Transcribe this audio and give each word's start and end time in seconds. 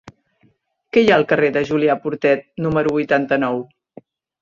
Què 0.97 1.03
hi 1.03 1.11
ha 1.11 1.19
al 1.21 1.27
carrer 1.33 1.51
de 1.59 1.63
Julià 1.71 1.99
Portet 2.07 2.45
número 2.67 2.99
vuitanta-nou? 2.99 3.65